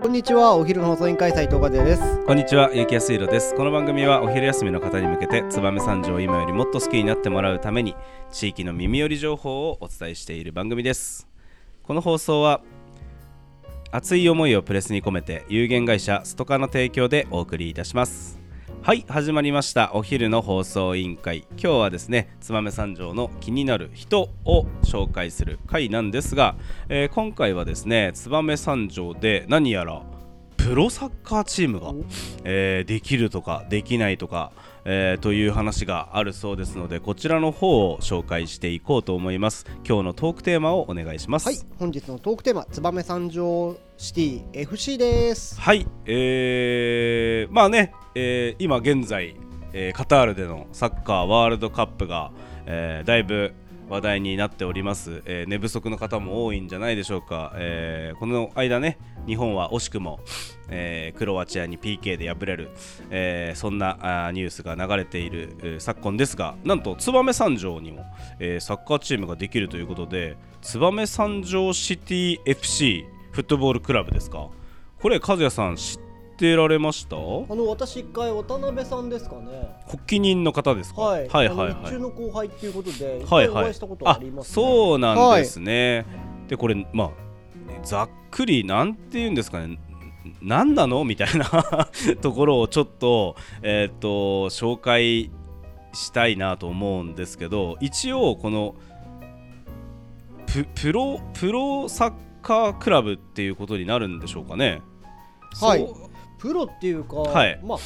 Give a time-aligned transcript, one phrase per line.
[0.00, 3.52] こんにちはお昼の放送委員会斉藤和也ですこんにちは、ゆきやすいろです。
[3.56, 7.96] この番組はお昼休みの方に向けて、燕三条を今よりもっと好きになってもらうために、
[8.30, 11.26] 地域の耳寄り情報をお伝えしている番組です。
[11.82, 12.60] この放送は、
[13.90, 18.37] 熱い思いをプレスに込めて、有限会社ストカの提供でお送りいたします。
[18.80, 19.90] はい、始まりました。
[19.92, 21.44] お昼の放送委員会。
[21.50, 26.56] 今日はですね、燕三条の気になる人を紹介する回なんですが、
[26.88, 30.02] えー今回はですね、燕三条で何やら、
[30.56, 31.92] プロサッカーチームが、
[32.44, 34.52] えーできるとかできないとか、
[34.90, 39.66] えーという話があるそうですのでこちらの方を紹介していこうと思います。
[39.86, 41.46] 今日のトークテーマをお願いします。
[41.46, 45.60] はい本日のトークテーマ燕三条シティ FC です。
[45.60, 49.36] はいえーまあね、えー今現在、
[49.74, 52.32] えーカタールでのサッカーワールドカップが、
[52.64, 53.52] えーだいぶ
[53.88, 60.20] 話題になっております、えー寝不足の方も多いんじゃないでしょうか、えーこの間ね日本は惜しくも、
[60.68, 62.70] えークロアチアに PK で敗れる、
[63.10, 68.04] えそんなニュースが流れている、え昨今ですがなんと燕三条にも、
[68.40, 74.48] えサッカーチームができるということで燕三条シティ FC フットボールクラブですか？
[75.00, 76.07] これ和也さん知って
[76.46, 77.16] られました？
[77.16, 79.76] あの私一回渡辺さんですかね。
[79.86, 81.02] 発起人の方ですか？
[81.02, 81.28] はい。
[81.28, 84.54] はいはいあの一中の後輩っていうことで一はいはい回お会いしたことあります、ね。
[84.54, 86.06] そうなんですね、
[86.48, 87.10] でこれまあ
[87.82, 89.78] ざっくりなんて言うんですかね。
[90.42, 91.04] 何なの？
[91.04, 91.88] みたいな
[92.20, 94.08] ところをちょっとえーっと
[94.50, 95.30] 紹介
[95.92, 98.74] したいなと思うんですけど一応この
[100.46, 104.82] ププロプロサッカークラブっていうことになるんでしょうかね。
[105.60, 105.86] はい
[106.38, 107.60] プロっていうか、はい。
[107.62, 107.78] まあ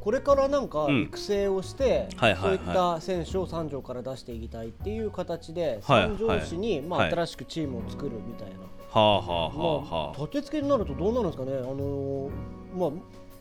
[0.00, 1.02] これからなんかうん。
[1.02, 2.58] 育成をして、はいはいはい。
[2.58, 7.10] そういった選手を三条から出していきたいっていう形で、はい三条市に、まあ、はい。
[7.10, 9.64] 新しくチームを作るみたいな、はあはあはあま
[9.96, 12.30] はあ、立て付けになるとどうなるんですかね、あのー
[12.76, 12.90] まあ、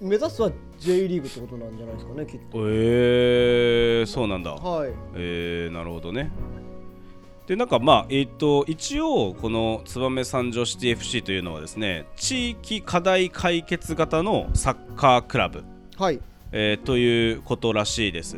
[0.02, 2.70] 目指すは J リーグってことなんじゃないですかね、きっと。
[2.70, 4.52] えー、そうなんだ。
[4.52, 6.32] はい、えー、なるほどね。
[7.50, 15.64] でなんかまあえっ、と一応この燕三条シティ FC というのはですね地域課題解決型のサッカークラブ、
[15.98, 16.20] はい、
[16.52, 18.38] えーということらしいです。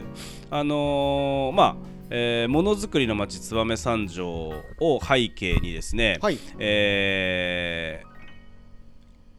[0.50, 1.76] あのーまあ
[2.10, 8.12] えーものづくりの町燕三条を背景にですね、はい、えー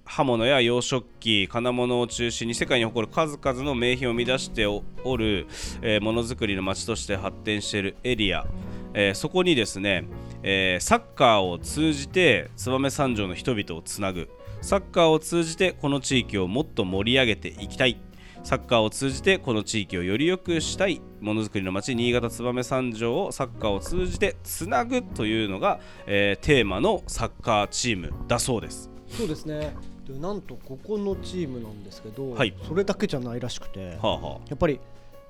[0.05, 4.83] 刃物や洋食器金物を中心に世界に誇る数々の名品を生み出してお
[5.17, 5.47] る
[5.81, 8.47] えーものづくりの街として発展しているエリア、
[8.95, 10.05] えーそこにですね、
[10.43, 14.29] えーサッカーを通じて燕三条の人々をつなぐ。
[14.61, 17.99] サッカーを通じてこの地域をもっと盛り上げていきたい。
[18.45, 21.01] サッカーを通じてこの地域をより良くしたい。
[21.21, 28.91] ものづくりの街新潟燕三条をサッカーを通じてつなぐというのが、えーテーマのサッカーチームだそうです。
[29.09, 29.75] そうですね。
[30.07, 32.55] でなんとここのチームなんですけど、はい。
[32.67, 34.81] それだけじゃないらしくて、はあはやっぱり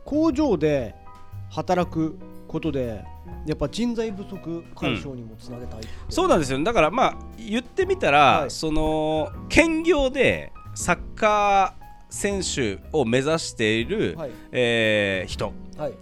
[0.04, 0.94] 工場で
[1.52, 2.18] 働く
[2.48, 3.04] ことで、
[3.46, 6.62] やっぱ人材不足解消にもつなげたいって、そうなんですよ。
[6.64, 8.50] だからまあ言ってみたら、はい。
[8.50, 15.94] その兼業でサッカー選手を目指している、はい、えー人はい、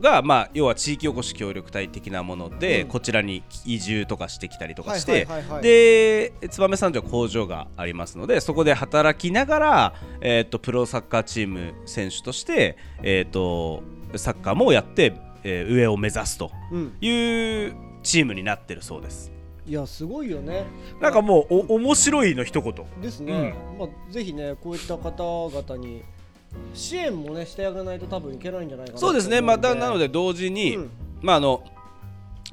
[0.00, 2.88] が、まあ、要は地域おこし協力隊的なもので、うん。
[2.88, 5.26] こちらに移住とかしてきたりとかして、
[5.62, 13.82] で燕三条工場がありますのでそこで働きながら、えー、とプロサッカーチーム選手として、えー、と
[14.16, 19.32] サッカーもやって、えー上を目指すとうん、いうチームになってるそうです。
[19.66, 20.64] いやすごいよね。
[21.00, 22.74] なんかもうお面白いの一言。
[23.00, 26.02] ですね、まあぜひねこういった方々に
[26.74, 30.90] 支援もねしてあげないと多分いけないんじゃないかなそうですね、まあ、だなので、で同時に、うん。
[31.20, 31.62] まあ、あの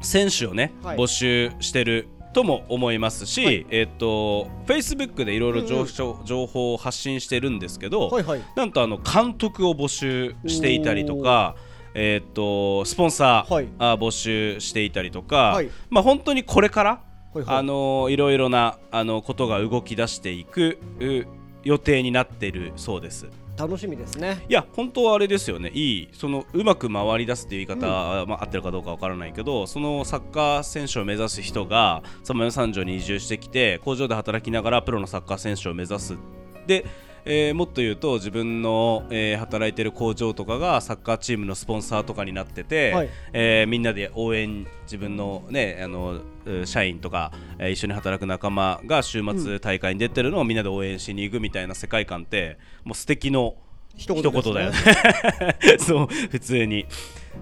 [0.01, 0.97] 選手をね、はい。
[0.97, 3.65] 募集してるとも思いますし、はい。
[3.69, 8.41] えっ、と Facebook でいろいろ情,、報を発信してるんですけど、はいはい。
[8.55, 11.55] なんとあの監督を募集していたりとか、
[11.95, 13.67] えっ、とスポンサー、はい。
[13.79, 15.69] あ募集していたりとか、はい。
[15.89, 16.89] まあ本当にこれから、
[17.33, 17.57] はいはい。
[17.57, 21.25] あのいろいろなあのことが動き出していくう
[21.63, 23.27] 予定になっているそうです。
[23.57, 24.45] 楽しみですね。
[24.47, 36.15] いや本当はあれですよねいいそのうまく回り出すっていう言い方、まあ、合ってるかどうかわからないけどそのサッカー選手を目指す人が燕三条に移住してきて工場で働きながらプロのサッカー選手を目指す
[36.67, 36.85] で、
[37.25, 43.09] えーもっと言うと自分の、えー働いてる工場とかがサッカーチームのスポンサーとかになってて、はい。
[43.33, 53.55] えーみんなで応援自分の,、ね、あのう社員とか、えー一緒に働く仲間が週末大会に出てるのをみんなで応援しに行くみたいな世界観ってもう素敵の
[53.95, 54.77] 一一言だよね。
[55.79, 56.85] そう普通に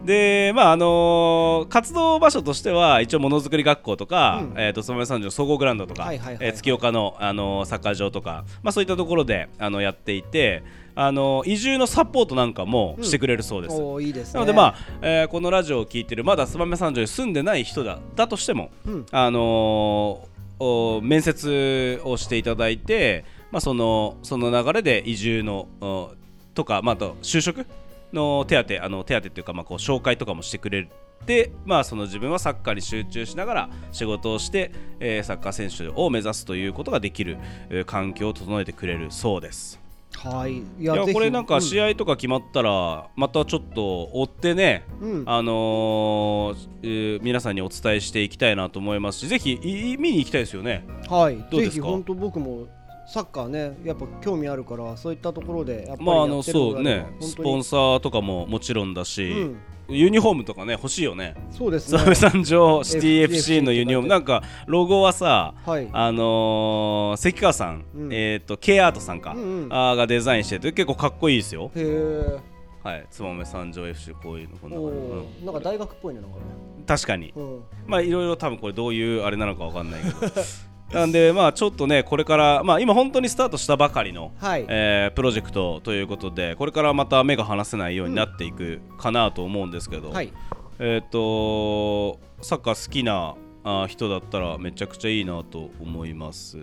[0.05, 4.61] でまああのー活動場所としては一応ものづくり学校とか、うん。
[4.61, 6.45] えー、と燕三条総合グラウンドとか、はいはいはいはい。
[6.47, 10.63] えー月岡の、あのーサッカー場とか、まあ、そういったところであのやっていて、
[10.95, 13.75] あのー移住のサポートなんかもしてくれるそうです。
[13.75, 14.33] おーいいですね。
[14.35, 19.05] なのでまあ、えーこのラジオを聞いてるまだ燕三条に住んでない人だだとしても、うん。
[19.11, 26.11] あのーお面接をしていただいて、まあ、そのその流れで移住のお
[26.55, 27.67] とか、まあ、あと就職
[28.13, 30.89] の手当あの手当っていうか、まあ、こう紹介とかもしてくれ
[31.25, 37.37] て、まあ、その自分はサッカーに集中しながら仕事をして、えーサッカー選手を目指すということができる、
[37.69, 39.79] えー環境を整えてくれるそうです。
[40.15, 40.53] はい。
[40.57, 45.23] いいやこれなんかうん試合とか決まったらまたちょっと追ってね、うん。
[45.27, 50.85] あのーえー皆さんにお伝えしていきたいなと思いますしぜひい見に行きたいですよね。
[51.09, 51.35] はい。
[51.51, 51.87] どうですか？
[51.87, 52.67] 本当僕も
[53.07, 59.57] サッカーねやっぱ興味あるからそういったところでやっぱりまああのやってるのそうねスポンサーとかももちろんだし、うん。
[59.89, 61.35] ユニフォームとかね欲しいよね。
[61.49, 61.99] そうですね。
[61.99, 64.09] 燕三条シティ FC のユニフォーム。
[64.09, 65.89] なんかロゴはさはい。
[65.93, 68.13] あのー関川さん、うん。
[68.13, 69.73] えっ、と K アートさんか、うんうん。
[69.73, 71.71] あーがデザインしてて結構かっこいいですよ。
[71.75, 75.45] へえはい、燕三条 FC こういうのこんなお感じ、ー。
[75.45, 76.43] なんか大学っぽいねなんかね。
[76.71, 77.33] うん確かに。
[77.35, 77.63] うん。
[77.85, 80.15] まあいろいろ多分これどういうあれなのかわかんないけど
[80.91, 90.31] なんでまあちょっとねこれからまあ今本当にスタートしたばかりの、はいえープロジェクトということでこれからまた目が離せないようになっていくかなと思うんですけど、はい
[90.79, 96.57] えっ、とサッカー好きなあ人だったらめちゃくちゃいいなと思います。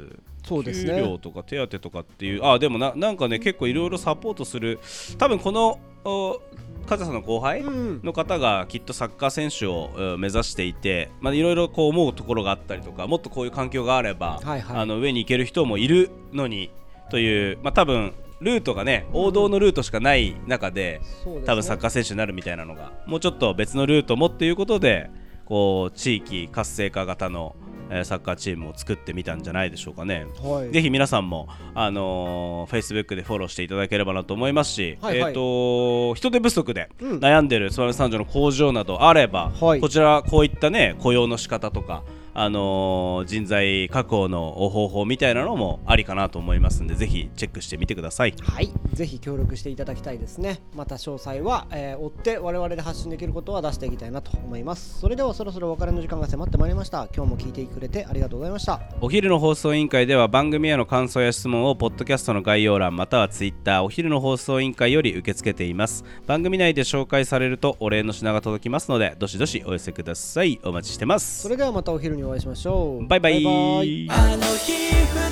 [0.45, 0.95] そうですね。
[0.95, 4.79] 給料とか手当とかっていうあでもななんかね結構いろいろサポートする。
[5.19, 6.41] 多分このお
[6.87, 14.77] カズさんの後輩、うんの方がきっとサッカー選手をうん目指していて、まあ、いろいろこう思うところがあったりとかもっとこういう環境があれば、はいはい。
[14.77, 16.71] あの上に行ける人もいるのに
[17.11, 21.47] という、まあ、多分ルートがね王道のルートしかない中で、そうですね。
[21.47, 25.09] 多分サッカー選手になるみたいなのがもうちょっと別のルートもっていうことで
[25.47, 27.64] こう地域活性化型の、えー
[28.03, 30.27] サッカーチームを作ってみたんじゃないでしょうかね。
[30.43, 30.73] はい。
[30.73, 35.33] ぜひ皆さんも、あのー、Facebook でフォローしていただければなと思いますし、はいはい。
[35.33, 37.19] えー、と人手不足でうん。
[37.19, 39.81] 悩んでる燕三条の工場などあれば、はい。
[39.81, 42.03] こちらこういったね雇用の仕方とか、
[42.35, 48.35] あのー人材確保の方法みたいなのもありかなと思いますんでぜひチェックしてみてください。
[48.43, 50.61] はい、ぜひ協力していただきたいですね。
[50.75, 55.01] また詳細は、えー追って我々で発信できることは出していきたいなと思います。
[55.01, 57.09] それではそろそろお別れの時間が迫ってまいりました。
[57.15, 58.81] 今日も聞いてくれてありがとうございました。
[59.01, 73.07] お昼の放送委員会では番組への感想や質問をポッドキャストの概要欄またはツイッターお昼の放送委員会より受け付けています番組内で紹介されるとお礼の品が届きますのでどしどしお寄せくださいお待ちしてますそれではまたお昼にお会いしましょう。
[73.07, 73.51] バイバイバイバ
[73.85, 75.24] イあの日二